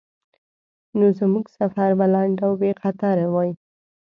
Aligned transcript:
نو 0.97 1.05
زموږ 1.19 1.45
سفر 1.57 1.89
به 1.99 2.05
لنډ 2.13 2.37
او 2.45 2.51
بیخطره 2.61 3.25
وای. 3.33 3.51